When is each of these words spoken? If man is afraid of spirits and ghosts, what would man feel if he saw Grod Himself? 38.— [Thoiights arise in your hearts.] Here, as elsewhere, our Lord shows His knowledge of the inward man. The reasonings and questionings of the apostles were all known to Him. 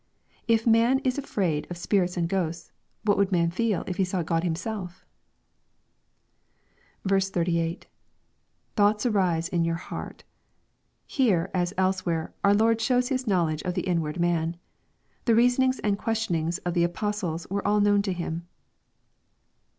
If 0.47 0.65
man 0.65 0.97
is 1.03 1.19
afraid 1.19 1.67
of 1.69 1.77
spirits 1.77 2.17
and 2.17 2.27
ghosts, 2.27 2.71
what 3.05 3.17
would 3.19 3.31
man 3.31 3.51
feel 3.51 3.83
if 3.85 3.97
he 3.97 4.03
saw 4.03 4.23
Grod 4.23 4.41
Himself? 4.41 5.05
38.— 7.07 7.85
[Thoiights 8.75 9.05
arise 9.13 9.47
in 9.47 9.63
your 9.63 9.75
hearts.] 9.75 10.23
Here, 11.05 11.51
as 11.53 11.75
elsewhere, 11.77 12.33
our 12.43 12.55
Lord 12.55 12.81
shows 12.81 13.09
His 13.09 13.27
knowledge 13.27 13.61
of 13.61 13.75
the 13.75 13.83
inward 13.85 14.19
man. 14.19 14.57
The 15.25 15.35
reasonings 15.35 15.77
and 15.81 15.99
questionings 15.99 16.57
of 16.65 16.73
the 16.73 16.83
apostles 16.83 17.45
were 17.51 17.67
all 17.67 17.79
known 17.79 18.01
to 18.01 18.11
Him. 18.11 18.47